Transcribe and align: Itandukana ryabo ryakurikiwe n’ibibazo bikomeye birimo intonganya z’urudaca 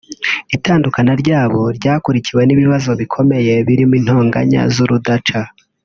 Itandukana 0.55 1.11
ryabo 1.21 1.61
ryakurikiwe 1.77 2.41
n’ibibazo 2.45 2.89
bikomeye 3.01 3.53
birimo 3.67 3.93
intonganya 3.99 4.61
z’urudaca 4.73 5.41